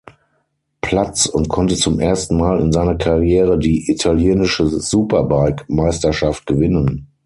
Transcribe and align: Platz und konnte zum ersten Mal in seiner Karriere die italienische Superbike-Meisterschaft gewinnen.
Platz 0.81 1.27
und 1.27 1.47
konnte 1.47 1.75
zum 1.75 1.99
ersten 1.99 2.35
Mal 2.35 2.59
in 2.59 2.71
seiner 2.71 2.95
Karriere 2.95 3.59
die 3.59 3.87
italienische 3.87 4.65
Superbike-Meisterschaft 4.65 6.47
gewinnen. 6.47 7.11